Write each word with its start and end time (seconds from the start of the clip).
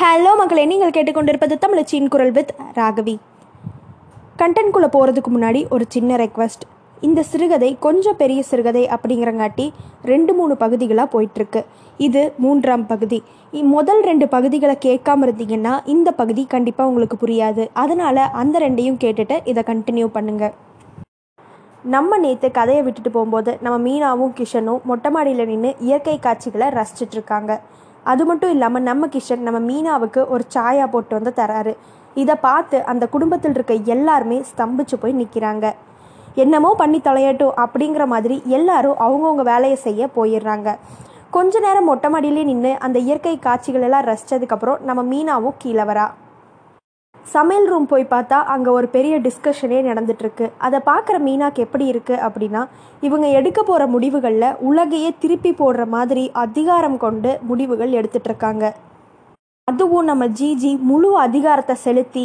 Hello 0.00 0.30
மக்களே 0.38 0.62
நீங்கள் 0.70 0.92
கேட்டுக்கொண்டிருப்பது 0.94 1.54
தமிழச்சியின் 1.62 2.08
குரல் 2.12 2.32
வித் 2.36 2.52
ராகவி. 2.76 3.14
கண்டென்ட்குள்ளே 4.40 4.88
போகிறதுக்கு 4.94 5.30
முன்னாடி 5.34 5.60
ஒரு 5.74 5.84
சின்ன 5.94 6.16
ரெக்வஸ்ட் 6.22 6.64
இந்த 7.06 7.22
சிறுகதை 7.30 7.68
கொஞ்சம் 7.86 8.16
பெரிய 8.22 8.40
சிறுகதை 8.50 8.84
அப்படிங்கிறங்காட்டி 8.94 9.66
ரெண்டு 10.12 10.34
மூணு 10.38 10.54
பகுதிகளாக 10.62 11.08
போயிட்டுருக்கு. 11.14 11.60
இது 12.06 12.22
மூன்றாம் 12.44 12.86
பகுதி. 12.92 13.18
முதல் 13.74 14.00
ரெண்டு 14.08 14.28
பகுதிகளை 14.34 14.76
கேட்காம 14.86 15.26
இருந்தீங்கன்னா 15.28 15.74
இந்த 15.94 16.08
பகுதி 16.20 16.44
கண்டிப்பாக 16.54 16.90
உங்களுக்கு 16.92 17.18
புரியாது. 17.24 17.66
அதனால் 17.82 18.22
அந்த 18.42 18.64
ரெண்டையும் 18.64 19.00
கேட்டுட்டு 19.04 19.38
இதை 19.52 19.64
கண்டினியூ 19.72 20.08
பண்ணுங்கள் 20.16 20.54
நம்ம 21.96 22.18
நேற்று 22.24 22.50
கதையை 22.60 22.82
விட்டுட்டு 22.88 23.12
போகும்போது 23.18 23.54
நம்ம 23.66 23.76
மீனாவும் 23.86 24.34
கிஷனும் 24.40 24.82
மொட்டை 24.92 25.12
மாடியில் 25.14 25.48
நின்று 25.52 25.72
இயற்கை 25.86 26.18
காட்சிகளை 26.26 26.68
ரசிச்சிட்டு 26.80 27.16
இருக்காங்க. 27.18 27.52
அது 28.10 28.22
மட்டும் 28.28 28.52
இல்லாமல் 28.54 28.86
நம்ம 28.90 29.08
கிஷன் 29.14 29.44
நம்ம 29.46 29.58
மீனாவுக்கு 29.70 30.20
ஒரு 30.34 30.44
சாயா 30.54 30.86
போட்டு 30.94 31.12
வந்து 31.18 31.32
தராரு. 31.40 31.72
இதை 32.22 32.34
பார்த்து 32.46 32.78
அந்த 32.92 33.04
குடும்பத்தில் 33.14 33.54
இருக்க 33.56 33.74
எல்லாருமே 33.94 34.38
ஸ்தம்பிச்சு 34.50 34.96
போய் 35.02 35.18
நிற்கிறாங்க 35.20 35.66
என்னமோ 36.42 36.70
பண்ணி 36.80 36.98
தொலையட்டும் 37.06 37.56
அப்படிங்கிற 37.64 38.04
மாதிரி 38.14 38.36
எல்லாரும் 38.58 39.00
அவங்கவுங்க 39.06 39.44
வேலையை 39.52 39.78
செய்ய 39.86 40.08
போயிடுறாங்க. 40.16 40.68
கொஞ்ச 41.36 41.60
நேரம் 41.66 41.88
மொட்டை 41.90 42.08
மாடியிலே 42.14 42.42
நின்று 42.50 42.72
அந்த 42.86 42.98
இயற்கை 43.08 43.36
காட்சிகளெல்லாம் 43.46 44.08
ரசித்ததுக்கப்புறம் 44.10 44.82
நம்ம 44.88 45.02
மீனாவும் 45.12 45.58
கீழே 45.62 45.84
வரா. 45.90 46.06
சமையல் 47.26 47.66
ரூம் 47.66 47.86
போய் 47.86 48.04
பார்த்தா 48.12 48.38
அங்கே 48.52 48.70
ஒரு 48.70 48.86
பெரிய 48.88 49.14
டிஸ்கஷனே 49.18 49.80
நடந்துட்டுருக்கு. 49.88 50.46
அதை 50.58 50.78
பார்க்குற 50.88 51.16
மீனாக்கு 51.18 51.60
எப்படி 51.66 51.84
இருக்குது 51.92 52.22
அப்படின்னா 52.26 52.62
இவங்க 53.02 53.26
எடுக்க 53.38 53.60
போகிற 53.62 53.86
முடிவுகளில் 53.86 54.56
உலகையே 54.60 55.10
திருப்பி 55.18 55.52
போடுற 55.52 55.84
மாதிரி 55.86 56.24
அதிகாரம் 56.44 56.96
கொண்டு 56.96 57.32
முடிவுகள் 57.42 57.92
எடுத்துட்ருக்காங்க 57.92 58.64
அதுவும் 59.68 60.04
நம்ம 60.04 60.26
ஜிஜி 60.38 60.72
முழு 60.80 61.10
அதிகாரத்தை 61.18 61.76
செலுத்தி 61.76 62.24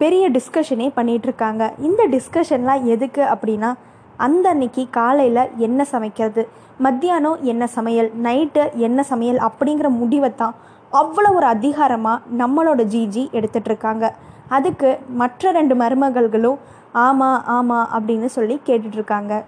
பெரிய 0.00 0.24
டிஸ்கஷனே 0.28 0.86
பண்ணிகிட்ருக்காங்க 0.96 1.62
இந்த 1.78 2.02
டிஸ்கஷன்லாம் 2.06 2.84
எதுக்கு 2.86 3.22
அப்படின்னா 3.22 3.72
அந்த 4.18 4.46
அன்னைக்கு 4.48 4.82
காலையில் 4.90 5.42
என்ன 5.58 5.80
சமைக்கிறது 5.84 6.42
மத்தியானம் 6.80 7.40
என்ன 7.42 7.66
சமையல் 7.66 8.10
நைட்டு 8.22 8.64
என்ன 8.78 9.02
சமையல் 9.02 9.38
அப்படிங்கிற 9.38 9.88
முடிவை 9.88 10.30
தான் 10.34 10.54
அவ்வளோ 10.92 11.30
ஒரு 11.34 11.46
அதிகாரமாக 11.46 12.22
நம்மளோட 12.38 12.82
ஜிஜி 12.84 13.24
எடுத்துட்ருக்காங்க 13.32 14.04
இருக்காங்க 14.04 14.25
அதுக்கு 14.48 14.98
மற்ற 15.08 15.52
ரெண்டு 15.52 15.74
மருமகள்களும் 15.74 16.58
ஆமாம் 16.92 17.44
ஆமாம் 17.44 17.88
அப்படின்னு 17.96 18.24
சொல்லி 18.24 18.58
கேட்டுட்ருக்காங்க. 18.66 19.44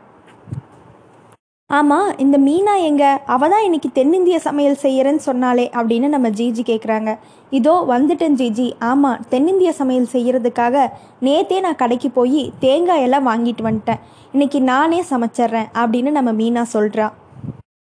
ஆமாம் 1.70 2.18
இந்த 2.18 2.38
மீனா 2.38 2.74
எங்க? 2.80 3.22
அவ 3.26 3.48
தான் 3.48 3.64
இன்னைக்கு 3.64 3.88
தென்னிந்திய 3.92 4.38
சமையல் 4.38 4.78
செய்கிறேன்னு 4.82 5.22
சொன்னாலே 5.26 5.70
அப்படின்னு 5.74 6.08
நம்ம 6.08 6.28
ஜிஜி 6.28 6.62
கேட்குறாங்க 6.70 7.19
இதோ 7.50 7.84
வந்துட்டேன் 7.88 8.36
ஜிஜி. 8.41 8.72
ஆமாம் 8.78 9.20
தென்னிந்திய 9.28 9.72
சமையல் 9.72 10.12
செய்கிறதுக்காக 10.12 10.86
நேத்தே 11.20 11.60
நான் 11.60 11.76
கடைக்கு 11.76 12.10
போய் 12.10 12.52
தேங்காய் 12.58 13.02
எல்லாம் 13.02 13.28
வாங்கிட்டு 13.28 13.64
வந்துட்டேன். 13.69 14.00
இன்னைக்கு 14.32 14.60
நானே 14.62 15.00
சமைச்சிட்றேன் 15.10 15.69
அப்படின்னு 15.74 16.10
நம்ம 16.10 16.32
மீனா 16.32 16.64
சொல்கிறா 16.72 17.08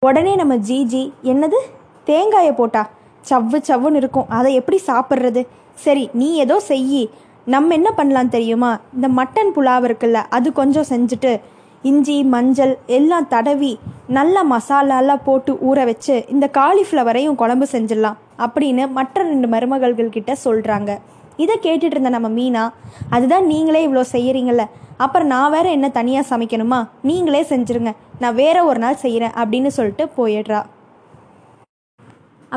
உடனே 0.03 0.35
நம்ம 0.35 0.55
ஜிஜி 0.55 1.13
என்னது? 1.23 1.59
தேங்காயை 2.05 2.53
போட்டா? 2.53 2.89
சவ்வு 3.31 3.59
சவ்வுன்னு 3.69 3.95
இருக்கும். 3.95 4.29
அதை 4.29 4.55
எப்படி 4.55 4.81
சாப்பிட்றது? 4.87 5.47
சரி 5.75 6.11
நீ 6.13 6.35
ஏதோ 6.35 6.61
செய் 6.61 7.11
நம்ம 7.45 7.75
என்ன 7.75 7.91
பண்ணலாம் 7.91 8.29
தெரியுமா? 8.29 8.81
இந்த 8.95 9.09
மட்டன் 9.09 9.51
புலாவ் 9.57 9.87
இருக்குல்ல 9.89 10.23
அது 10.29 10.53
கொஞ்சம் 10.53 10.89
செஞ்சுட்டு 10.89 11.41
இஞ்சி 11.83 12.23
மஞ்சள் 12.23 12.79
எல்லாம் 12.87 13.29
தடவி 13.29 13.79
நல்ல 14.07 14.45
மசாலாலாம் 14.45 15.25
போட்டு 15.25 15.53
ஊற 15.53 15.85
வச்சு 15.85 16.25
இந்த 16.29 16.51
காலிஃப்ளவரையும் 16.53 17.35
குழம்பு 17.35 17.67
செஞ்சிடலாம் 17.73 18.17
அப்படின்னு 18.39 18.91
மற்ற 18.91 19.23
ரெண்டு 19.23 19.49
மருமகள்கள் 19.49 20.09
கிட்ட 20.09 20.37
சொல்கிறாங்க 20.45 20.99
இதை 21.37 21.59
கேட்டுட்டு 21.63 21.95
இருந்த 21.95 22.09
நம்ம 22.09 22.29
மீனா 22.29 22.71
அதுதான் 23.11 23.47
நீங்களே 23.47 23.89
இவ்வளோ 23.89 24.05
செய்கிறீங்கள 24.13 24.65
அப்புறம் 24.97 25.27
நான் 25.27 25.51
வேற 25.51 25.71
என்ன 25.71 25.89
தனியாக 25.89 26.37
சமைக்கணுமா? 26.37 26.89
நீங்களே 27.03 27.43
செஞ்சுருங்க 27.43 27.93
நான் 28.19 28.35
வேற 28.35 28.65
ஒரு 28.65 28.79
நாள் 28.79 28.95
செய்கிறேன் 28.95 29.31
அப்படின்னு 29.31 29.67
சொல்லிட்டு 29.67 30.09
போயிடுறா. 30.17 30.65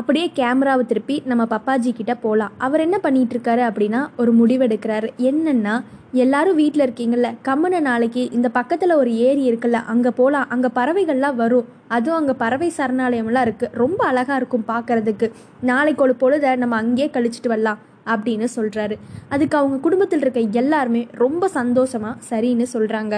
அப்படியே 0.00 0.26
கேமராவை 0.38 0.82
திருப்பி 0.86 1.14
நம்ம 1.30 1.42
பப்பாஜி 1.52 1.90
கிட்ட 1.92 2.12
போகலாம் 2.24 2.52
அவர் 2.66 2.82
என்ன 2.84 2.96
பண்ணிட்டு 3.04 3.34
இருக்காரு 3.36 3.62
அப்படின்னா 3.68 4.00
ஒரு 4.20 4.32
முடிவெடுக்கிறாரு. 4.40 5.08
என்னன்னா 5.30 5.74
எல்லாரும் 6.22 6.58
வீட்டில் 6.60 6.84
இருக்கீங்கள்ல 6.86 7.28
கம்மனை 7.48 7.80
நாளைக்கு 7.88 8.22
இந்த 8.36 8.48
பக்கத்தில் 8.58 8.94
ஒரு 9.00 9.10
ஏரி 9.28 9.42
இருக்குல்ல 9.50 9.78
அங்கே 9.92 10.10
போகலாம் 10.20 10.50
அங்கே 10.54 10.70
பறவைகள்லாம் 10.78 11.38
வரும். 11.42 11.66
அதுவும் 11.96 12.18
அங்கே 12.20 12.34
பறவை 12.42 12.68
சரணாலயம்லாம் 12.78 13.46
இருக்குது 13.48 13.74
ரொம்ப 13.82 14.00
அழகாக 14.10 14.38
இருக்கும் 14.40 14.68
பார்க்கறதுக்கு 14.72 15.28
நாளைக்கு 15.70 16.04
ஒரு 16.06 16.16
பொழுத 16.22 16.54
நம்ம 16.62 16.76
அங்கேயே 16.82 17.08
கழிச்சிட்டு 17.16 17.52
வரலாம் 17.54 17.80
அப்படின்னு 18.12 18.46
சொல்கிறாரு 18.56 18.94
அதுக்கு 19.34 19.56
அவங்க 19.60 19.78
குடும்பத்தில் 19.86 20.22
இருக்க 20.24 20.44
எல்லாருமே 20.62 21.02
ரொம்ப 21.24 21.48
சந்தோஷமாக 21.58 22.14
சரின்னு 22.30 22.68
சொல்கிறாங்க 22.74 23.16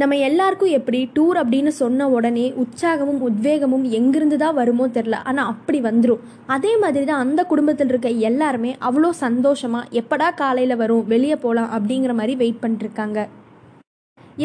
நம்ம 0.00 0.16
எல்லாருக்கும் 0.26 0.74
எப்படி 0.76 0.98
டூர் 1.16 1.38
அப்படின்னு 1.40 1.70
சொன்ன 1.80 2.06
உடனே 2.16 2.44
உற்சாகமும் 2.62 3.18
உத்வேகமும் 3.26 3.84
எங்கிருந்து 3.98 4.36
தான் 4.42 4.56
வருமோ 4.58 4.84
தெரில 4.94 5.16
ஆனால் 5.30 5.50
அப்படி 5.52 5.78
வந்துடும் 5.86 6.22
அதே 6.54 6.72
மாதிரி 6.82 7.04
தான் 7.10 7.22
அந்த 7.24 7.40
குடும்பத்தில் 7.50 7.90
இருக்க 7.92 8.10
எல்லாருமே 8.28 8.70
அவ்வளோ 8.88 9.10
சந்தோஷமாக 9.24 9.90
எப்படா 10.00 10.28
காலையில் 10.40 10.80
வரும் 10.82 11.04
வெளியே 11.12 11.36
போகலாம் 11.44 11.70
அப்படிங்கிற 11.76 12.14
மாதிரி 12.20 12.36
வெயிட் 12.42 12.62
பண்ணிட்டுருக்காங்க. 12.62 13.18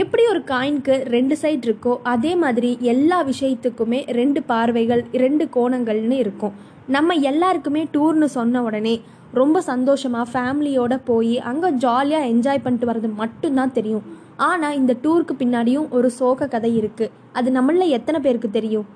எப்படி 0.02 0.24
ஒரு 0.32 0.42
காயின்க்கு 0.52 0.96
ரெண்டு 1.16 1.38
சைடு 1.42 1.66
இருக்கோ 1.68 1.94
அதே 2.14 2.34
மாதிரி 2.44 2.74
எல்லா 2.94 3.22
விஷயத்துக்குமே 3.32 4.02
ரெண்டு 4.20 4.40
பார்வைகள் 4.52 5.06
ரெண்டு 5.24 5.48
கோணங்கள்னு 5.56 6.20
இருக்கும். 6.26 6.56
நம்ம 6.98 7.20
எல்லாருக்குமே 7.32 7.86
டூர்னு 7.96 8.30
சொன்ன 8.38 8.62
உடனே 8.68 8.96
ரொம்ப 9.34 9.58
சந்தோஷமாக 9.72 10.32
ஃபேமிலியோட 10.34 10.94
போய் 11.10 11.36
அங்கே 11.50 11.76
ஜாலியாக 11.84 12.30
என்ஜாய் 12.34 12.66
பண்ணிட்டு 12.66 12.92
வர்றது 12.92 13.10
மட்டும்தான் 13.24 13.76
தெரியும். 13.78 14.06
ஆனால் 14.50 14.78
இந்த 14.80 14.94
டூருக்கு 15.04 15.34
பின்னாடியும் 15.40 15.90
ஒரு 15.98 16.10
சோக 16.20 16.48
கதை 16.48 16.72
இருக்குது 16.82 17.14
அது 17.40 17.52
நம்மள 17.52 17.86
எத்தனை 17.98 18.20
பேருக்கு 18.26 18.50
தெரியும்? 18.58 18.88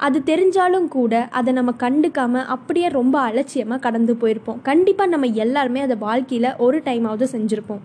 அது 0.00 0.18
தெரிஞ்சாலும் 0.30 0.88
கூட 0.88 1.12
அதை 1.38 1.52
நம்ம 1.52 1.70
கண்டுக்காம 1.84 2.42
அப்படியே 2.54 2.88
ரொம்ப 2.88 3.16
அலட்சியமாக 3.28 3.84
கடந்து 3.86 4.14
போயிருப்போம். 4.20 4.60
கண்டிப்பாக 4.68 5.12
நம்ம 5.14 5.26
எல்லாருமே 5.44 5.80
அதை 5.86 5.96
வாழ்க்கையில் 6.06 6.56
ஒரு 6.66 6.78
டைமாவது 6.88 7.26
செஞ்சுருப்போம். 7.34 7.82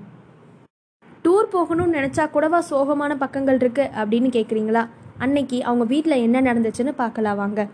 டூர் 1.26 1.48
போகணும்னு 1.56 1.98
நினச்சா 1.98 2.26
கூடவா 2.36 2.60
சோகமான 2.70 3.16
பக்கங்கள் 3.24 3.60
இருக்குது 3.62 3.92
அப்படின்னு 4.02 4.30
கேட்குறீங்களா 4.38 4.84
அன்னைக்கு 5.26 5.58
அவங்க 5.64 5.86
வீட்டில் 5.94 6.24
என்ன 6.26 6.38
நடந்துச்சுன்னு 6.42 6.94
பார்க்கலாம் 7.02 7.42
வாங்க. 7.42 7.68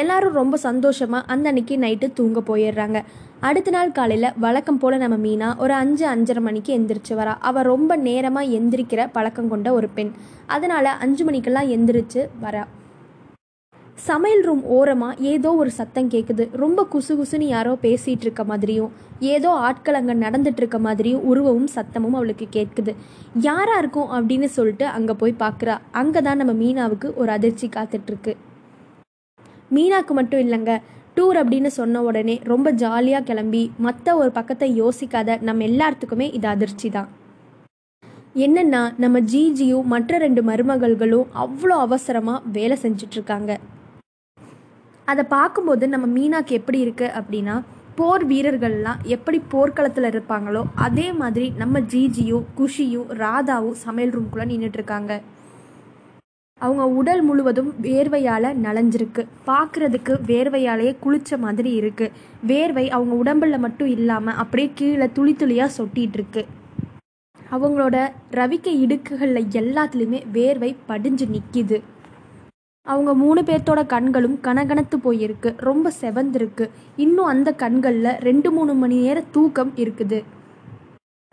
எல்லாரும் 0.00 0.34
ரொம்ப 0.38 0.56
சந்தோஷமாக 0.64 1.28
அந்த 1.32 1.46
அன்னைக்கு 1.50 1.74
நைட்டு 1.82 2.06
தூங்க 2.16 2.38
போயிடுறாங்க. 2.48 2.98
அடுத்த 3.48 3.70
நாள் 3.74 3.92
காலையில் 3.98 4.34
வழக்கம் 4.44 4.78
போல் 4.80 4.96
நம்ம 5.02 5.16
மீனா 5.22 5.48
ஒரு 5.62 5.74
அஞ்சு 5.82 6.04
அஞ்சரை 6.12 6.40
மணிக்கு 6.46 6.70
எந்திரிச்சு 6.78 7.14
வரா. 7.20 7.34
அவள் 7.48 7.66
ரொம்ப 7.70 7.96
நேரமாக 8.08 8.52
எந்திரிக்கிற 8.58 9.04
பழக்கம் 9.14 9.48
கொண்ட 9.52 9.68
ஒரு 9.76 9.88
பெண். 9.96 10.10
அதனால் 10.54 10.88
அஞ்சு 11.04 11.24
மணிக்கெல்லாம் 11.28 11.70
எந்திரிச்சு 11.76 12.22
வரா. 12.44 12.64
சமையல் 14.08 14.44
ரூம் 14.46 14.62
ஓரமாக 14.78 15.22
ஏதோ 15.32 15.52
ஒரு 15.62 15.70
சத்தம் 15.78 16.10
கேட்குது 16.14 16.46
ரொம்ப 16.62 16.84
குசு 16.94 17.16
குசுன்னு 17.20 17.48
யாரோ 17.54 17.72
பேசிகிட்டு 17.86 18.26
இருக்க 18.26 18.44
மாதிரியும் 18.50 18.90
ஏதோ 19.34 19.52
ஆட்கள் 19.68 19.98
அங்கே 20.00 20.16
நடந்துட்டு 20.24 20.62
இருக்க 20.62 20.80
மாதிரியும் 20.88 21.24
உருவமும் 21.30 21.70
சத்தமும் 21.76 22.18
அவளுக்கு 22.18 22.48
கேட்குது 22.58 22.94
யாராக 23.48 23.80
இருக்கும்? 23.84 24.10
அப்படின்னு 24.18 24.50
சொல்லிட்டு 24.58 24.88
அங்கே 24.98 25.16
போய் 25.22 25.40
பார்க்குறா 25.44 25.76
அங்கே 26.02 26.22
தான் 26.28 26.40
நம்ம 26.42 26.54
மீனாவுக்கு 26.62 27.10
ஒரு 27.22 27.32
அதிர்ச்சி 27.38 27.68
காத்துட்ருக்கு 27.78 28.34
மீனாக்கு 29.74 30.12
மட்டும் 30.12 30.42
இல்லைங்க. 30.46 30.72
டூர் 31.14 31.36
அப்படின்னு 31.42 31.66
சொன்ன 31.66 32.02
உடனே 32.02 32.40
ரொம்ப 32.44 32.70
ஜாலியாக 32.70 33.24
கிளம்பி 33.24 33.70
மற்ற 33.78 34.16
ஒரு 34.16 34.30
பக்கத்தை 34.30 34.68
யோசிக்காத 34.80 35.38
நம்ம 35.40 35.64
எல்லாத்துக்குமே 35.64 36.26
இது 36.32 36.48
அதிர்ச்சி 36.48 36.90
தான் 36.90 37.08
என்னென்னா 38.34 38.92
நம்ம 38.98 39.20
ஜிஜியும் 39.20 39.86
மற்ற 39.92 40.18
ரெண்டு 40.18 40.42
மருமகள்களும் 40.42 41.28
அவ்வளோ 41.34 41.76
அவசரமாக 41.86 42.42
வேலை 42.52 42.78
செஞ்சிட்ருக்காங்க. 42.82 43.52
அதை 45.04 45.24
பார்க்கும்போது 45.28 45.88
நம்ம 45.88 46.06
மீனாக்கு 46.18 46.50
எப்படி 46.50 46.78
இருக்குது 46.84 47.14
அப்படின்னா 47.18 47.62
போர் 47.94 48.24
வீரர்கள்லாம் 48.26 49.02
எப்படி 49.04 49.38
போர்க்களத்தில் 49.48 50.10
இருப்பாங்களோ 50.10 50.62
அதே 50.74 51.12
மாதிரி 51.12 51.52
நம்ம 51.56 51.80
ஜிஜியும் 51.80 52.44
குஷியும் 52.58 53.08
ராதாவும் 53.22 53.80
சமையல் 53.84 54.14
ரூம்குள்ளே 54.16 54.46
நின்றுட்டுருக்காங்க 54.52 55.20
அவங்க 56.60 56.84
உடல் 56.88 57.22
முழுவதும் 57.22 57.68
வேர்வையால் 57.80 58.46
நனைஞ்சிருக்கு 58.62 59.22
பார்க்குறதுக்கு 59.46 60.12
வேர்வையாலேயே 60.26 60.92
குளிச்ச 61.04 61.38
மாதிரி 61.38 61.70
இருக்குது 61.80 62.14
வேர்வை 62.46 62.84
அவங்க 62.88 63.14
உடம்புல 63.22 63.58
மட்டும் 63.58 63.88
இல்லாமல் 63.88 64.34
அப்படியே 64.34 64.68
கீழே 64.74 65.08
துளி 65.12 65.32
துளியாக 65.32 65.74
சொட்டிகிட்ருக்கு 65.76 66.44
அவங்களோட 67.50 67.96
ரவிக்க 68.30 68.68
இடுக்குகளில் 68.84 69.50
எல்லாத்துலேயுமே 69.60 70.22
வேர்வை 70.32 70.70
படிஞ்சு 70.86 71.26
நிற்கிது 71.26 71.78
அவங்க 72.86 73.12
மூணு 73.14 73.40
பேர்த்தோட 73.42 73.80
கண்களும் 73.86 74.38
கனகனத்து 74.42 74.96
போயிருக்கு. 75.04 75.50
ரொம்ப 75.58 75.92
செவந்திருக்கு. 76.00 76.64
இன்னும் 76.96 77.30
அந்த 77.32 77.52
கண்களில் 77.52 78.12
ரெண்டு 78.18 78.48
மூணு 78.50 78.74
மணி 78.74 78.96
நேர 78.96 79.18
தூக்கம் 79.30 79.72
இருக்குது. 79.76 80.18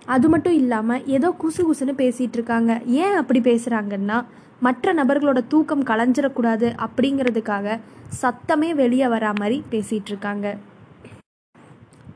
அது 0.06 0.28
மட்டும் 0.30 0.54
இல்லாமல் 0.54 1.04
ஏதோ 1.08 1.28
குசு 1.42 1.62
குசுன்னு 1.68 1.94
பேசிகிட்டு 1.98 2.38
இருக்காங்க 2.40 2.72
ஏன் 3.04 3.16
அப்படி 3.16 3.40
பேசுகிறாங்கன்னா 3.40 4.18
மற்ற 4.66 4.94
நபர்களோட 5.00 5.40
தூக்கம் 5.52 5.88
கலைஞ்சிடக்கூடாது 5.90 6.68
அப்படிங்கிறதுக்காக 6.86 7.78
சத்தமே 8.22 8.70
வெளியே 8.82 9.08
வரா 9.14 9.32
மாதிரி 9.40 9.58
பேசிகிட்டு 9.72 10.12
இருக்காங்க 10.14 10.48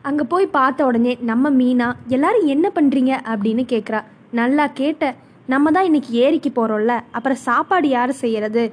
அங்கே 0.10 0.26
போய் 0.34 0.54
பார்த்த 0.58 0.90
உடனே 0.90 1.14
நம்ம 1.30 1.50
மீனா 1.60 1.88
எல்லாரும் 2.16 2.50
என்ன 2.54 2.68
பண்ணுறீங்க 2.76 3.14
அப்படின்னு 3.32 3.64
கேட்குறா 3.74 4.02
நல்லா 4.40 4.66
கேட்ட 4.82 5.14
நம்ம 5.54 5.72
தான் 5.76 5.88
இன்னைக்கு 5.90 6.12
ஏரிக்கு 6.26 6.50
போகிறோம்ல 6.52 6.94
அப்புறம் 7.18 7.42
சாப்பாடு 7.48 7.88
யார் 7.90 8.14
செய்கிறது 8.24 8.64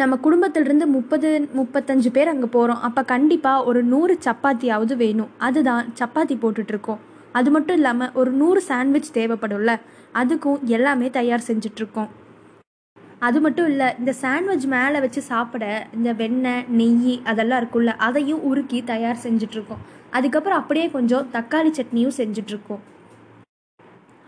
நம்ம 0.00 0.14
குடும்பத்திலிருந்து 0.26 0.86
முப்பது 0.96 1.30
முப்பத்தஞ்சு 1.58 2.10
பேர் 2.16 2.30
அங்கே 2.32 2.48
போகிறோம் 2.54 2.82
அப்போ 2.88 3.02
கண்டிப்பாக 3.12 3.64
ஒரு 3.70 3.80
நூறு 3.92 4.14
சப்பாத்தியாவது 4.26 4.94
வேணும். 5.02 5.32
அதுதான் 5.46 5.88
சப்பாத்தி 6.00 6.36
போட்டுட்ருக்கோம். 6.42 7.00
அது 7.38 7.48
மட்டும் 7.56 7.78
இல்லாமல் 7.80 8.14
ஒரு 8.20 8.30
நூறு 8.40 8.60
சாண்ட்விச் 8.68 9.12
தேவைப்படும்ல 9.18 9.74
அதுக்கும் 10.20 10.62
எல்லாமே 10.76 11.08
தயார் 11.18 11.46
செஞ்சிட்ருக்கோம். 11.48 12.10
அது 13.26 13.38
மட்டும் 13.40 13.68
இல்லை 13.72 13.88
இந்த 13.98 14.12
சாண்ட்விச் 14.20 14.64
மேலே 14.72 15.00
வச்சு 15.00 15.20
சாப்பிட 15.22 15.64
இந்த 15.96 16.10
வெண்ணெய் 16.20 16.64
நெய் 16.78 17.16
அதெல்லாம் 17.30 17.60
இருக்கும்ல 17.62 17.92
அதையும் 18.06 18.40
உருக்கி 18.50 18.78
தயார் 18.84 19.20
செஞ்சிட்ருக்கோம். 19.24 19.82
அதுக்கப்புறம் 20.10 20.60
அப்படியே 20.60 20.86
கொஞ்சம் 20.90 21.26
தக்காளி 21.34 21.70
சட்னியும் 21.78 22.16
செஞ்சிட்ருக்கோம். 22.20 22.80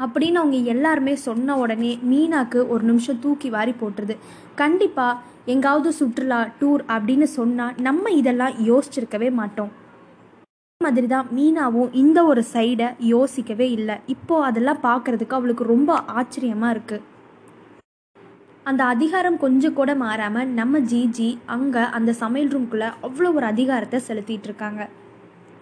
அப்படின்னு 0.05 0.39
அவங்க 0.41 0.59
எல்லாருமே 0.75 1.15
சொன்ன 1.25 1.57
உடனே 1.63 1.91
மீனாக்கு 2.11 2.61
ஒரு 2.69 2.85
நிமிஷம் 2.91 3.21
தூக்கி 3.25 3.49
வாரி 3.51 3.75
போட்டுருது. 3.81 4.15
கண்டிப்பாக 4.55 5.21
எங்காவது 5.55 5.91
சுற்றுலா 6.01 6.41
டூர் 6.61 6.85
அப்படின்னு 6.95 7.29
சொன்னால் 7.39 7.75
நம்ம 7.87 8.11
இதெல்லாம் 8.21 8.55
யோசிச்சிருக்கவே 8.71 9.31
மாட்டோம். 9.41 9.73
மாதிரி 10.81 11.07
தான் 11.07 11.29
மீனாவும் 11.37 11.91
இந்த 12.03 12.19
ஒரு 12.31 12.45
சைடை 12.55 12.89
யோசிக்கவே 13.15 13.69
இல்லை. 13.79 13.97
இப்போது 14.15 14.47
அதெல்லாம் 14.51 14.85
பார்க்கறதுக்கு 14.89 15.39
அவளுக்கு 15.41 15.67
ரொம்ப 15.75 15.93
ஆச்சரியமாக 16.21 16.75
இருக்குது 16.77 17.05
அந்த 18.71 18.83
அதிகாரம் 18.93 19.37
கொஞ்சம் 19.43 19.75
கூட 19.79 19.91
மாறாமல் 20.03 20.53
நம்ம 20.59 20.79
ஜிஜி 20.91 21.27
அங்கே 21.55 21.83
அந்த 21.97 22.11
சமையல் 22.21 22.53
ரூம்குள்ளே 22.55 22.89
அவ்வளோ 23.07 23.31
ஒரு 23.39 23.47
அதிகாரத்தை 23.51 23.99
செலுத்திட்டு 24.07 24.49
இருக்காங்க. 24.49 24.83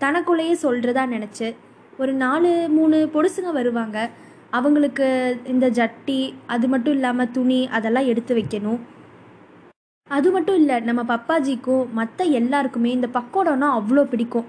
தனக்குள்ளேயே 0.02 0.54
சொல்கிறதா 0.64 1.04
நினச்சி 1.14 1.48
ஒரு 2.02 2.12
நாலு 2.22 2.50
மூணு 2.76 2.98
பொடுசுங்க 3.14 3.50
வருவாங்க. 3.58 3.98
அவங்களுக்கு 4.58 5.08
இந்த 5.54 5.66
ஜட்டி 5.78 6.20
அது 6.54 6.66
மட்டும் 6.72 6.96
இல்லாமல் 6.98 7.32
துணி 7.36 7.60
அதெல்லாம் 7.76 8.08
எடுத்து 8.12 8.32
வைக்கணும். 8.38 8.80
அது 10.10 10.28
மட்டும் 10.36 10.58
இல்லை 10.62 10.78
நம்ம 10.88 11.02
பப்பாஜிக்கும் 11.12 11.84
மற்ற 11.98 12.24
எல்லாருக்குமே 12.40 12.90
இந்த 12.98 13.08
பக்கோடம்னா 13.18 13.68
அவ்வளோ 13.78 14.04
பிடிக்கும். 14.12 14.48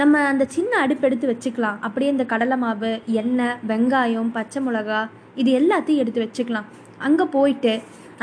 நம்ம 0.00 0.24
அந்த 0.32 0.44
சின்ன 0.56 0.72
அடுப்பு 0.84 1.06
எடுத்து 1.08 1.26
வச்சுக்கலாம். 1.34 1.78
அப்படியே 1.86 2.10
இந்த 2.14 2.24
கடலை 2.32 2.58
மாவு 2.64 2.92
எண்ணெய் 3.22 3.56
வெங்காயம் 3.70 4.34
பச்சை 4.36 4.60
மிளகா 4.66 5.00
இது 5.42 5.50
எல்லாத்தையும் 5.60 6.02
எடுத்து 6.04 6.22
வச்சுக்கலாம். 6.26 6.68
அங்கே 7.06 7.24
போயிட்டு 7.36 7.72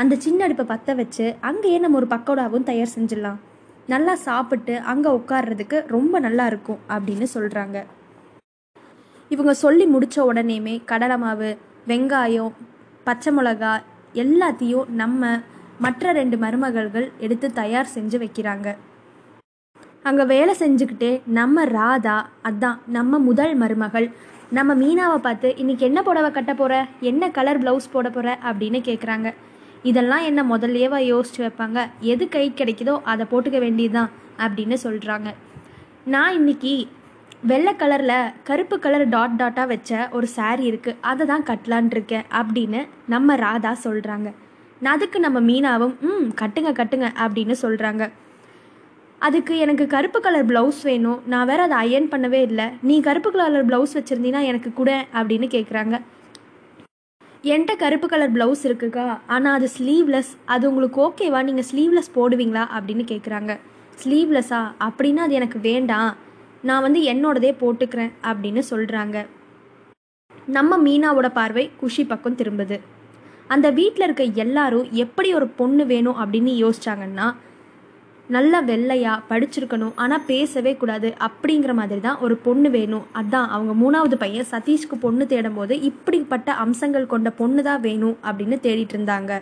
அந்த 0.02 0.14
சின்ன 0.24 0.44
அடுப்பை 0.44 0.64
பற்ற 0.70 0.94
வச்சு 0.94 1.26
அங்கேயே 1.48 1.78
நம்ம 1.84 1.98
ஒரு 2.00 2.08
பக்கோடாவும் 2.14 2.66
தயார் 2.70 2.94
செஞ்சிடலாம். 2.96 3.38
நல்லா 3.92 4.14
சாப்பிட்டு 4.26 4.74
அங்கே 4.92 5.10
உட்கார்றதுக்கு 5.18 5.78
ரொம்ப 5.94 6.18
நல்லா 6.26 6.46
இருக்கும் 6.46 6.80
அப்படின்னு 6.94 7.26
சொல்கிறாங்க 7.34 7.76
இவங்க 9.30 9.52
சொல்லி 9.64 9.86
முடித்த 9.86 10.16
உடனேமே 10.30 10.74
கடலை 10.84 11.16
மாவு 11.18 11.50
வெங்காயம் 11.90 12.52
பச்சை 13.04 13.30
மிளகா 13.36 13.72
எல்லாத்தையும் 14.22 14.90
நம்ம 15.00 15.30
மற்ற 15.84 16.12
ரெண்டு 16.12 16.36
மருமகள்கள் 16.44 17.08
எடுத்து 17.18 17.46
தயார் 17.52 17.94
செஞ்சு 17.94 18.18
வைக்கிறாங்க. 18.22 18.68
அங்கே 20.02 20.24
வேலை 20.32 20.52
செஞ்சுக்கிட்டே 20.58 21.10
நம்ம 21.38 21.64
ராதா 21.78 22.16
அதான் 22.48 22.78
நம்ம 22.96 23.18
முதல் 23.18 23.54
மருமகள் 23.62 24.06
நம்ம 24.52 24.74
மீனாவை 24.74 25.16
பார்த்து 25.16 25.56
இன்னைக்கு 25.56 25.86
என்ன 25.86 26.02
புடவை 26.02 26.30
கட்ட 26.30 26.54
போகிற 26.54 26.86
என்ன 27.00 27.30
கலர் 27.30 27.60
ப்ளவுஸ் 27.62 27.90
போட 27.92 28.10
போகிற 28.10 28.38
அப்படின்னு 28.42 28.80
கேட்குறாங்க 28.80 29.34
இதெல்லாம் 29.82 30.22
என்ன 30.22 30.42
முதல்லையேவா 30.42 30.98
யோசிச்சு 31.06 31.36
வைப்பாங்க. 31.36 31.88
எது 32.00 32.28
கை 32.28 32.50
கிடைக்குதோ 32.50 33.00
அதை 33.02 33.26
போட்டுக்க 33.30 33.58
வேண்டியதுதான் 33.58 34.10
அப்படின்னு 34.38 34.74
சொல்கிறாங்க 34.82 35.34
நான் 36.04 36.32
இன்னைக்கு 36.32 36.86
வெள்ளை 37.42 37.74
கலரில் 37.74 38.32
கருப்பு 38.42 38.78
கலர் 38.78 39.08
டாட் 39.08 39.42
டாட்டாக 39.42 39.66
வச்ச 39.66 40.08
ஒரு 40.12 40.28
சாரீ 40.36 40.70
இருக்குது 40.70 40.96
அதை 41.00 41.26
தான் 41.26 41.42
கட்டலான் 41.42 41.90
இருக்கேன் 41.90 42.24
அப்படின்னு 42.32 42.86
நம்ம 43.06 43.36
ராதா 43.36 43.76
சொல்கிறாங்க 43.84 44.34
அதுக்கு 44.82 45.20
நம்ம 45.20 45.40
மீனாவும் 45.40 45.94
ம் 46.00 46.32
கட்டுங்க 46.34 46.72
கட்டுங்க 46.72 47.12
அப்படின்னு 47.18 47.52
சொல்கிறாங்க 47.62 48.10
அதுக்கு 49.22 49.54
எனக்கு 49.64 49.84
கருப்பு 49.94 50.18
கலர் 50.24 50.48
ப்ளவுஸ் 50.50 50.80
வேணும். 50.88 51.20
நான் 51.32 51.46
வேறு 51.50 51.62
அதை 51.66 51.76
அயர்ன் 51.84 52.10
பண்ணவே 52.12 52.40
இல்லை. 52.48 52.66
நீ 52.88 52.96
கருப்பு 53.06 53.30
கலர் 53.36 53.66
ப்ளவுஸ் 53.70 53.96
வச்சுருந்தீன்னா 53.98 54.40
எனக்கு 54.50 54.70
கூட 54.80 54.90
அப்படின்னு 55.18 55.48
கேட்குறாங்க 55.56 55.96
என்கிட்ட 57.52 57.74
கருப்பு 57.82 58.06
கலர் 58.12 58.32
ப்ளவுஸ் 58.34 58.62
இருக்குக்கா? 58.68 59.06
ஆனால் 59.34 59.56
அது 59.58 59.66
ஸ்லீவ்லெஸ் 59.76 60.30
அது 60.54 60.64
உங்களுக்கு 60.70 60.98
ஓகேவா 61.06 61.40
நீங்கள் 61.48 61.66
ஸ்லீவ்லெஸ் 61.70 62.10
போடுவீங்களா? 62.18 62.64
அப்படின்னு 62.76 63.04
கேட்குறாங்க 63.12 63.52
ஸ்லீவ்லெஸ்ஸா 64.02 64.60
அப்படின்னா 64.86 65.22
அது 65.26 65.38
எனக்கு 65.40 65.58
வேண்டாம். 65.68 66.10
நான் 66.68 66.84
வந்து 66.86 67.00
என்னோடதே 67.12 67.52
போட்டுக்கிறேன் 67.62 68.12
அப்படின்னு 68.30 68.62
சொல்கிறாங்க 68.72 69.16
நம்ம 70.56 70.78
மீனாவோட 70.86 71.28
பார்வை 71.38 71.64
குஷி 71.80 72.04
பக்கம் 72.04 72.38
திரும்புது. 72.40 72.76
அந்த 73.54 73.66
வீட்டில் 73.78 74.06
இருக்க 74.06 74.24
எல்லாரும் 74.44 74.86
எப்படி 75.04 75.28
ஒரு 75.38 75.46
பொண்ணு 75.60 75.84
வேணும் 75.92 76.18
அப்படின்னு 76.22 76.52
யோசிச்சாங்கன்னா 76.64 77.26
நல்லா 78.34 78.58
வெள்ளையாக 78.68 79.24
படிச்சிருக்கணும் 79.30 79.96
ஆனால் 80.02 80.24
பேசவே 80.30 80.72
கூடாது 80.78 81.08
அப்படிங்கிற 81.26 81.72
மாதிரி 81.80 82.00
தான் 82.06 82.22
ஒரு 82.26 82.34
பொண்ணு 82.46 82.68
வேணும். 82.76 83.04
அதான் 83.20 83.50
அவங்க 83.56 83.72
மூணாவது 83.82 84.16
பையன் 84.22 84.48
சதீஷ்க்கு 84.54 84.96
பொண்ணு 85.04 85.26
தேடும் 85.32 85.58
போது 85.58 85.74
இப்படிப்பட்ட 85.90 86.48
அம்சங்கள் 86.64 87.12
கொண்ட 87.12 87.30
பொண்ணு 87.40 87.62
தான் 87.68 87.84
வேணும் 87.86 88.16
அப்படின்னு 88.28 88.58
தேடிட்டு 88.66 88.96
இருந்தாங்க. 88.96 89.32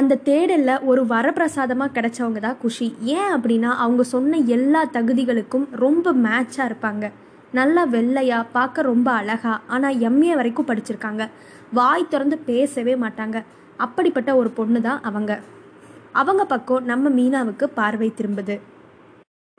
அந்த 0.00 0.20
தேடலில் 0.28 0.82
ஒரு 0.90 1.02
வரப்பிரசாதமாக 1.14 1.94
கிடைச்சவங்க 1.96 2.40
தான் 2.46 2.60
குஷி. 2.64 2.88
ஏன் 3.16 3.32
அப்படின்னா 3.36 3.70
அவங்க 3.84 4.02
சொன்ன 4.14 4.42
எல்லா 4.56 4.82
தகுதிகளுக்கும் 4.96 5.68
ரொம்ப 5.84 6.12
மேட்சாக 6.26 6.70
இருப்பாங்க. 6.70 7.06
நல்லா 7.58 7.82
வெள்ளையாக 7.94 8.50
பார்க்க 8.56 8.90
ரொம்ப 8.92 9.08
அழகா 9.20 9.54
ஆனால் 9.76 9.96
எம்ஏ 10.08 10.34
வரைக்கும் 10.40 10.68
படிச்சிருக்காங்க. 10.68 11.24
வாய் 11.78 12.10
திறந்து 12.12 12.36
பேசவே 12.50 12.94
மாட்டாங்க. 13.04 13.38
அப்படிப்பட்ட 13.86 14.30
ஒரு 14.42 14.50
பொண்ணு 14.58 14.80
தான் 14.86 15.02
அவங்க. 15.10 15.32
அவங்க 16.12 16.44
பக்கம் 16.44 16.84
நம்ம 16.84 17.08
மீனாவுக்கு 17.08 17.66
பார்வை 17.74 18.12
திரும்புது. 18.16 18.60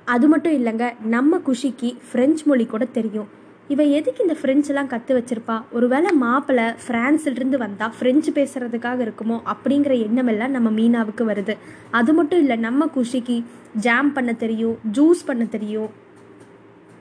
அது 0.06 0.28
மட்டும் 0.28 0.56
இல்லைங்க 0.60 0.86
நம்ம 1.00 1.38
குஷிக்கு 1.38 1.90
ஃப்ரெஞ்ச் 2.08 2.42
மொழி 2.44 2.66
கூட 2.66 2.86
தெரியும். 2.86 3.30
இவ 3.68 3.84
எதுக்கு 3.84 4.24
இந்த 4.24 4.36
ஃப்ரெஞ்செல்லாம் 4.40 4.88
கற்று 4.88 5.14
வச்சிருப்பா? 5.18 5.62
ஒருவேளை 5.72 6.12
மாப்பிள்ளை 6.12 6.66
ஃப்ரான்ஸிலிருந்து 6.84 7.58
வந்தால் 7.58 7.94
ஃப்ரெஞ்சு 7.98 8.32
பேசுகிறதுக்காக 8.32 9.00
இருக்குமோ 9.08 9.38
அப்படிங்கிற 9.54 10.00
எண்ணமெல்லாம் 10.00 10.52
நம்ம 10.52 10.70
மீனாவுக்கு 10.70 11.26
வருது. 11.32 11.56
அது 11.92 12.14
மட்டும் 12.14 12.40
இல்லை 12.40 12.58
நம்ம 12.58 12.88
குஷிக்கு 12.96 13.44
ஜாம் 13.74 14.14
பண்ண 14.14 14.34
தெரியும் 14.34 14.78
ஜூஸ் 14.92 15.22
பண்ண 15.26 15.46
தெரியும் 15.46 15.90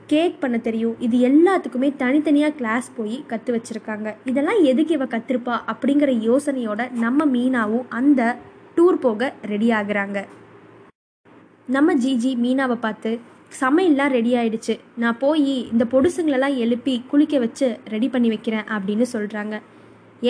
கேக் 0.07 0.39
பண்ண 0.39 0.57
தெரியும். 0.57 0.95
இது 0.99 1.17
எல்லாத்துக்குமே 1.29 1.95
தனித்தனியாக 1.95 2.53
கிளாஸ் 2.53 2.91
போய் 2.95 3.23
கற்று 3.27 3.51
வச்சுருக்காங்க. 3.55 4.15
இதெல்லாம் 4.25 4.63
எதுக்கு 4.63 4.93
இவ 4.93 5.05
கற்றுருப்பா 5.05 5.57
அப்படிங்கிற 5.73 6.13
யோசனையோட 6.29 6.91
நம்ம 6.91 7.25
மீனாவும் 7.25 7.85
அந்த 7.89 8.37
டூர் 8.81 9.03
போக 9.05 9.23
ரெடி 9.49 9.67
ஆகுறாங்க. 9.79 10.19
நம்ம 11.75 11.93
ஜிஜி 12.03 12.29
மீனாவை 12.43 12.77
பார்த்து 12.85 13.11
சமையல்லாம் 13.59 14.11
ரெடி 14.15 14.31
ஆயிடுச்சு. 14.39 14.73
நான் 15.01 15.17
போய் 15.23 15.53
இந்த 15.73 15.83
பொடுசுங்களெல்லாம் 15.91 16.55
எழுப்பி 16.63 16.93
குளிக்க 17.11 17.35
வச்சு 17.43 17.67
ரெடி 17.93 18.07
பண்ணி 18.13 18.29
வைக்கிறேன் 18.33 18.65
அப்படின்னு 18.75 19.05
சொல்கிறாங்க 19.13 19.55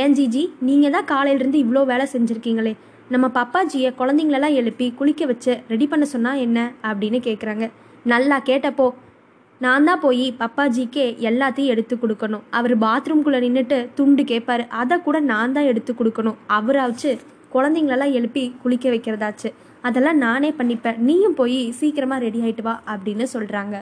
ஏன் 0.02 0.16
ஜிஜி? 0.18 0.44
நீங்கள் 0.70 0.94
தான் 0.96 1.08
காலையிலேருந்து 1.14 1.62
இவ்வளோ 1.64 1.84
வேலை 1.92 2.08
செஞ்சுருக்கீங்களே. 2.14 2.74
நம்ம 3.16 3.30
பப்பாஜியை 3.40 3.92
குழந்தைங்களெல்லாம் 4.00 4.58
எழுப்பி 4.62 4.88
குளிக்க 5.00 5.26
வச்சு 5.32 5.54
ரெடி 5.74 5.88
பண்ண 5.92 6.06
சொன்னால் 6.16 6.44
என்ன? 6.46 6.60
அப்படின்னு 6.92 7.22
கேட்குறாங்க 7.28 7.68
நல்லா 8.14 8.40
கேட்டப்போ 8.52 8.88
நான் 9.62 9.88
தான் 9.90 10.04
போய் 10.06 10.26
பப்பாஜிக்கே 10.44 11.08
எல்லாத்தையும் 11.30 11.74
எடுத்து 11.76 11.96
கொடுக்கணும். 12.04 12.48
அவர் 12.60 12.76
பாத்ரூம்குள்ளே 12.86 13.42
நின்றுட்டு 13.48 13.80
துண்டு 14.00 14.24
கேட்பாரு 14.32 14.66
அதை 14.84 14.98
கூட 15.08 15.20
நான் 15.34 15.54
தான் 15.58 15.70
எடுத்து 15.74 15.94
கொடுக்கணும். 16.00 16.40
அவராச்சு 16.60 17.12
குழந்தைங்களெல்லாம் 17.54 18.16
எழுப்பி 18.20 18.44
குளிக்க 18.64 18.88
வைக்கிறதாச்சு. 18.90 19.50
அதெல்லாம் 19.88 20.22
நானே 20.26 20.50
பண்ணிப்பேன். 20.60 21.00
நீயும் 21.08 21.38
போய் 21.40 21.60
சீக்கிரமாக 21.80 22.24
ரெடி 22.26 22.40
ஆகிட்டு 22.44 22.66
வா 22.68 22.76
அப்படின்னு 22.94 23.26
சொல்கிறாங்க 23.36 23.76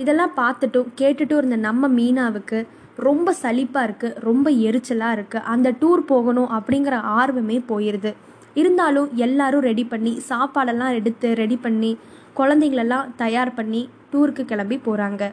இதெல்லாம் 0.00 0.34
பார்த்துட்டும் 0.40 0.90
கேட்டுட்டும் 0.98 1.40
இருந்த 1.40 1.56
நம்ம 1.68 1.88
மீனாவுக்கு 1.94 2.58
ரொம்ப 3.06 3.34
சலிப்பாக 3.42 3.86
இருக்குது 3.88 4.20
ரொம்ப 4.20 4.50
எரிச்சலாக 4.66 5.16
இருக்குது 5.16 5.46
அந்த 5.52 5.68
டூர் 5.80 6.02
போகணும் 6.04 6.52
அப்படிங்கிற 6.58 6.96
ஆர்வமே 7.18 7.58
போயிடுது 7.68 8.12
இருந்தாலும் 8.56 9.08
எல்லாரும் 9.16 9.60
ரெடி 9.60 9.84
பண்ணி 9.84 10.12
சாப்பாடெல்லாம் 10.28 10.94
எடுத்து 10.94 11.28
ரெடி 11.34 11.56
பண்ணி 11.56 11.90
குழந்தைங்களெல்லாம் 12.36 13.10
தயார் 13.16 13.52
பண்ணி 13.54 13.82
டூருக்கு 14.10 14.44
கிளம்பி 14.44 14.76
போகிறாங்க 14.86 15.24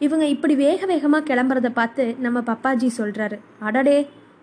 இவங்க 0.00 0.24
இப்படி 0.26 0.54
வேக 0.56 0.86
வேகமாக 0.86 1.26
கிளம்புறத 1.28 1.68
பார்த்து 1.72 2.04
நம்ம 2.18 2.38
பப்பாஜி 2.46 2.88
சொல்கிறாரு 2.98 3.36
அடடே 3.60 3.98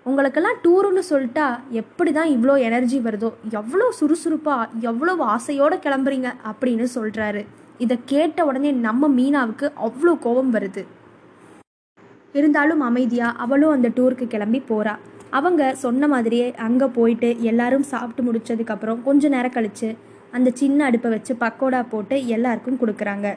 உங்களுக்கெல்லாம் 0.09 0.59
டூருன்னு 0.65 1.03
சொல்லிட்டா 1.09 1.47
எப்படி 1.81 2.11
தான் 2.17 2.29
இவ்வளோ 2.35 2.53
எனர்ஜி 2.67 2.99
வருதோ 3.07 3.29
எவ்வளோ 3.59 3.87
சுறுசுறுப்பாக 3.99 4.69
எவ்வளோ 4.91 5.13
ஆசையோடு 5.33 5.77
கிளம்புறீங்க 5.85 6.29
அப்படின்னு 6.51 6.85
சொல்கிறாரு 6.95 7.41
இதை 7.83 7.95
கேட்ட 8.11 8.45
உடனே 8.49 8.71
நம்ம 8.85 9.09
மீனாவுக்கு 9.17 9.67
அவ்வளோ 9.87 10.13
கோபம் 10.25 10.53
வருது. 10.55 10.81
இருந்தாலும் 12.39 12.81
அமைதியாக 12.87 13.37
அவளும் 13.43 13.75
அந்த 13.75 13.89
டூருக்கு 13.97 14.25
கிளம்பி 14.33 14.59
போகிறா 14.69 14.93
அவங்க 15.37 15.63
சொன்ன 15.83 16.07
மாதிரியே 16.13 16.47
அங்கே 16.65 16.87
போயிட்டு 16.97 17.29
எல்லாரும் 17.51 17.85
சாப்பிட்டு 17.91 18.23
முடிச்சதுக்கப்புறம் 18.27 19.03
கொஞ்ச 19.07 19.29
நேரம் 19.35 19.55
கழித்து 19.57 19.89
அந்த 20.37 20.49
சின்ன 20.61 20.85
அடுப்பை 20.85 21.09
வச்சு 21.13 21.33
பக்கோடா 21.43 21.81
போட்டு 21.91 22.15
எல்லாருக்கும் 22.35 22.81
கொடுக்குறாங்க. 22.81 23.27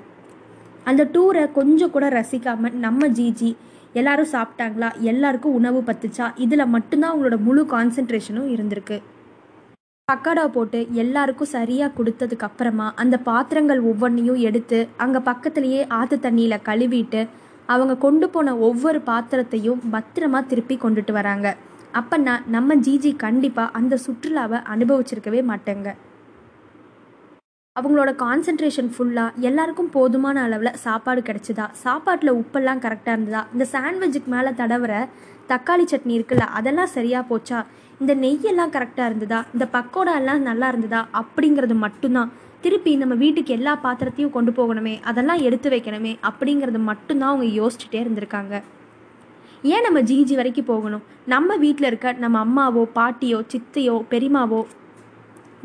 அந்த 0.91 1.02
டூரை 1.14 1.45
கொஞ்சம் 1.59 1.95
கூட 1.97 2.07
ரசிக்காமல் 2.19 2.79
நம்ம 2.87 3.09
ஜிஜி 3.19 3.50
எல்லாரும் 3.95 4.33
சாப்பிட்டாங்களா? 4.33 4.89
எல்லாருக்கும் 5.11 5.55
உணவு 5.55 5.81
பத்துச்சா? 5.87 6.27
இதில் 6.45 6.73
மட்டும்தான் 6.75 7.13
அவங்களோட 7.13 7.37
முழு 7.47 7.63
கான்சென்ட்ரேஷனும் 7.73 8.53
இருந்திருக்கு. 8.55 8.97
பக்கோடா 10.09 10.45
போட்டு 10.55 10.79
எல்லாருக்கும் 11.03 11.51
சரியாக 11.57 11.95
கொடுத்ததுக்கு 11.99 12.47
அப்புறமா 12.49 12.87
அந்த 13.03 13.17
பாத்திரங்கள் 13.29 13.81
ஒவ்வொன்றையும் 13.91 14.41
எடுத்து 14.49 14.79
அங்கே 14.97 15.21
பக்கத்துலேயே 15.29 15.83
ஆற்று 15.99 16.17
தண்ணியில் 16.17 16.65
கழுவிட்டு 16.69 17.21
அவங்க 17.73 17.95
கொண்டு 17.97 18.29
போன 18.29 18.55
ஒவ்வொரு 18.69 19.01
பாத்திரத்தையும் 19.11 19.83
பத்திரமா 19.93 20.41
திருப்பி 20.47 20.77
கொண்டுட்டு 20.77 21.13
வராங்க. 21.13 21.57
அப்பன்னா 22.01 22.35
நம்ம 22.47 22.75
ஜிஜி 22.87 23.13
கண்டிப்பாக 23.17 23.75
அந்த 23.79 23.99
சுற்றுலாவை 24.07 24.61
அனுபவிச்சிருக்கவே 24.75 25.43
மாட்டேங்க. 25.51 25.91
அவங்களோட 27.76 28.11
கான்சென்ட்ரேஷன் 28.23 28.88
ஃபுல்லாக 28.95 29.41
எல்லாருக்கும் 29.41 29.91
போதுமான 29.91 30.43
அளவில் 30.43 30.71
சாப்பாடு 30.73 31.21
கிடச்சிதா? 31.21 31.67
சாப்பாட்டில் 31.83 32.31
உப்பெல்லாம் 32.31 32.81
கரெக்டாக 32.85 33.14
இருந்ததா? 33.17 33.43
இந்த 33.52 33.64
சாண்ட்விச்சுக்கு 33.73 34.31
மேலே 34.35 34.50
தடவுற 34.50 34.93
தக்காளி 35.49 35.85
சட்னி 35.93 36.12
இருக்குல்ல 36.19 36.47
அதெல்லாம் 36.59 36.91
சரியாக 36.97 37.25
போச்சா? 37.31 37.59
இந்த 38.00 38.14
நெய்யெல்லாம் 38.14 38.73
கரெக்டாக 38.76 39.07
இருந்ததா? 39.11 39.38
இந்த 39.52 39.67
பக்கோடா 39.76 40.14
எல்லாம் 40.21 40.43
நல்லா 40.43 40.69
இருந்ததா? 40.69 41.00
அப்படிங்கிறது 41.21 41.76
மட்டும்தான். 41.85 42.33
திருப்பி 42.61 42.97
நம்ம 42.97 43.14
வீட்டுக்கு 43.14 43.55
எல்லா 43.59 43.73
பாத்திரத்தையும் 43.85 44.35
கொண்டு 44.37 44.52
போகணுமே 44.59 45.00
அதெல்லாம் 45.02 45.41
எடுத்து 45.49 45.71
வைக்கணுமே 45.71 46.12
அப்படிங்கிறது 46.31 46.83
மட்டும்தான் 46.91 47.33
அவங்க 47.33 47.49
யோசிச்சுட்டே 47.61 48.00
இருந்திருக்காங்க. 48.05 48.55
ஏன் 49.62 49.87
நம்ம 49.87 50.02
ஜிஜி 50.11 50.37
வரைக்கும் 50.41 50.71
போகணும்? 50.73 51.07
நம்ம 51.35 51.57
வீட்டில் 51.57 51.87
இருக்க 51.87 52.12
நம்ம 52.25 52.38
அம்மாவோ 52.47 52.85
பாட்டியோ 52.99 53.41
சித்தையோ 53.55 53.97
பெரியமாவோ 54.12 54.61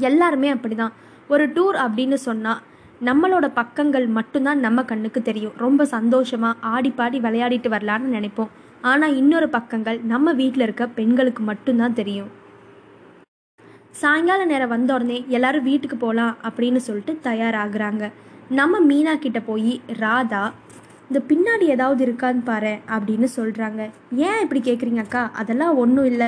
எல்லாருமே 0.09 0.49
அப்படிதான். 0.53 0.95
ஒரு 1.27 1.45
டூர் 1.47 1.77
அப்படின்னு 1.85 2.17
சொன்னால் 2.27 2.61
நம்மளோட 3.05 3.45
பக்கங்கள் 3.53 4.07
மட்டும்தான் 4.07 4.59
நம்ம 4.59 4.83
கண்ணுக்கு 4.83 5.21
தெரியும். 5.21 5.53
ரொம்ப 5.57 5.85
சந்தோஷமாக 5.85 6.57
ஆடி 6.61 6.89
பாடி 6.89 7.19
விளையாடிட்டு 7.19 7.69
வரலான்னு 7.75 8.13
நினைப்போம். 8.17 8.51
ஆனால் 8.81 9.15
இன்னொரு 9.15 9.49
பக்கங்கள் 9.49 9.99
நம்ம 10.01 10.33
வீட்டில் 10.33 10.61
இருக்க 10.61 10.87
பெண்களுக்கு 10.87 11.43
மட்டும்தான் 11.43 11.93
தெரியும். 11.93 12.29
சாயங்கால 13.91 14.45
நேரம் 14.45 14.69
வந்த 14.69 14.93
உடனே 14.93 15.25
எல்லாரும் 15.27 15.63
வீட்டுக்கு 15.63 15.97
போகலாம் 15.97 16.37
அப்படின்னு 16.47 16.75
சொல்லிட்டு 16.75 17.13
தயாராகிறாங்க. 17.23 18.11
நம்ம 18.49 18.79
மீனா 18.79 19.15
கிட்ட 19.17 19.39
போய் 19.39 19.81
ராதா 19.99 20.53
இந்த 21.09 21.19
பின்னாடி 21.29 21.65
ஏதாவது 21.75 22.01
இருக்கான்னு 22.05 22.43
பாரு 22.43 22.77
அப்படின்னு 22.95 23.27
சொல்கிறாங்க 23.35 23.81
ஏன் 24.27 24.41
இப்படி 24.41 24.61
கேட்குறீங்க 24.61 24.97
அக்கா? 24.97 25.29
அதெல்லாம் 25.33 25.77
ஒன்றும் 25.77 26.05
இல்லை. 26.05 26.27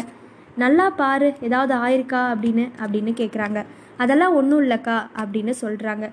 நல்லா 0.55 0.89
பாரு 0.89 1.33
ஏதாவது 1.41 1.73
ஆயிருக்கா? 1.75 2.21
அப்படின்னு 2.33 2.65
அப்படின்னு 2.83 3.13
கேட்குறாங்க 3.21 3.65
அதெல்லாம் 4.03 4.35
ஒன்றும் 4.39 4.63
இல்லைக்கா 4.65 4.97
அப்படின்னு 5.21 5.53
சொல்கிறாங்க 5.63 6.05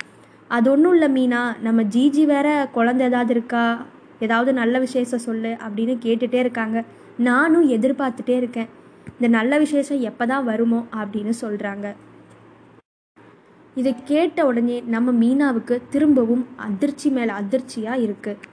அது 0.57 0.67
ஒன்றும் 0.73 0.95
இல்லை 0.97 1.09
மீனா 1.17 1.43
நம்ம 1.67 1.83
ஜிஜி 1.95 2.25
வேற 2.33 2.49
குழந்த 2.75 3.03
ஏதாவது 3.11 3.33
இருக்கா? 3.37 3.63
ஏதாவது 4.25 4.51
நல்ல 4.59 4.79
விசேஷம் 4.85 5.23
சொல்லு 5.29 5.53
அப்படின்னு 5.67 5.95
கேட்டுகிட்டே 6.05 6.39
இருக்காங்க. 6.45 6.79
நானும் 7.29 7.65
எதிர்பார்த்துட்டே 7.77 8.35
இருக்கேன். 8.41 8.69
இந்த 9.17 9.29
நல்ல 9.39 9.59
விசேஷம் 9.65 10.01
எப்போ 10.11 10.25
தான் 10.33 10.47
வருமோ 10.51 10.81
அப்படின்னு 11.01 11.33
சொல்கிறாங்க 11.45 11.87
இதை 13.81 13.93
கேட்ட 14.11 14.39
உடனே 14.51 14.77
நம்ம 14.95 15.13
மீனாவுக்கு 15.23 15.75
திரும்பவும் 15.95 16.45
அதிர்ச்சி 16.67 17.09
மேலே 17.17 17.33
அதிர்ச்சியாக 17.41 18.05
இருக்குது 18.05 18.53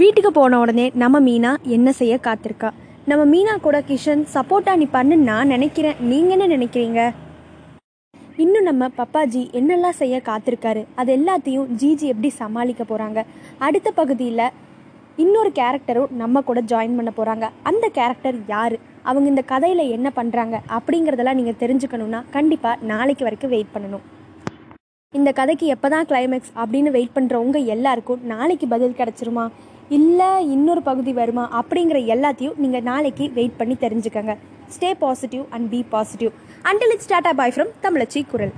வீட்டுக்கு 0.00 0.30
போன 0.38 0.58
உடனே 0.62 0.86
நம்ம 1.02 1.20
மீனா 1.28 1.52
என்ன 1.76 1.88
செய்ய 2.00 2.14
காத்திருக்கா? 2.26 2.70
நம்ம 3.10 3.22
மீனா 3.32 3.54
கூட 3.66 3.78
கிஷன் 3.90 4.24
சப்போர்ட்டா 4.34 4.72
நீ 4.80 4.88
பண்ணு 4.96 5.16
நான் 5.30 5.52
நினைக்கிறேன். 5.54 6.00
நீங்கள் 6.10 6.34
என்ன 6.36 6.48
நினைக்கிறீங்க? 6.56 7.00
இன்னும் 8.42 8.66
நம்ம 8.68 8.84
பப்பாஜி 8.96 9.42
என்னெல்லாம் 9.58 9.96
செய்ய 9.98 10.16
காத்திருக்காரு? 10.26 10.80
அது 11.00 11.10
எல்லாத்தையும் 11.18 11.68
ஜிஜி 11.80 12.06
எப்படி 12.12 12.30
சமாளிக்க 12.40 12.82
போகிறாங்க 12.88 13.20
அடுத்த 13.66 13.88
பகுதியில் 13.98 14.42
இன்னொரு 15.22 15.50
கேரக்டரும் 15.58 16.10
நம்ம 16.22 16.42
கூட 16.48 16.60
ஜாயின் 16.72 16.96
பண்ண 16.98 17.10
போகிறாங்க 17.18 17.46
அந்த 17.70 17.88
கேரக்டர் 17.98 18.38
யார்? 18.54 18.76
அவங்க 19.08 19.26
இந்த 19.32 19.42
கதையில் 19.52 19.92
என்ன 19.96 20.08
பண்ணுறாங்க 20.18 20.58
அப்படிங்கிறதெல்லாம் 20.78 21.38
நீங்கள் 21.40 21.58
தெரிஞ்சுக்கணுன்னா 21.62 22.20
கண்டிப்பாக 22.36 22.86
நாளைக்கு 22.90 23.26
வரைக்கும் 23.26 23.52
வெயிட் 23.54 23.72
பண்ணணும். 23.76 24.04
இந்த 25.14 25.32
கதைக்கு 25.40 25.68
எப்போ 25.74 25.90
தான் 25.94 26.08
கிளைமேக்ஸ் 26.10 26.52
அப்படின்னு 26.62 26.92
வெயிட் 26.98 27.16
பண்ணுறவங்க 27.16 27.58
எல்லாருக்கும் 27.76 28.26
நாளைக்கு 28.32 28.68
பதில் 28.74 28.98
கிடச்சிருமா? 29.00 29.46
இல்லை 29.98 30.30
இன்னொரு 30.56 30.82
பகுதி 30.90 31.14
வருமா? 31.20 31.46
அப்படிங்கிற 31.60 31.98
எல்லாத்தையும் 32.16 32.60
நீங்கள் 32.64 32.86
நாளைக்கு 32.90 33.26
வெயிட் 33.38 33.58
பண்ணி 33.62 33.76
தெரிஞ்சுக்கங்க. 33.86 34.34
Stay 34.74 34.92
positive 35.04 35.44
and 35.56 35.68
be 35.74 35.80
positive 35.94 36.32
Until 36.64 36.90
it's 36.90 37.06
Tata 37.06 37.34
Bye 37.34 37.50
from 37.50 37.68
Tamlachi 37.82 38.26
Kural. 38.26 38.52